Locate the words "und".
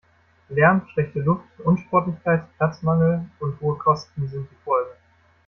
3.39-3.61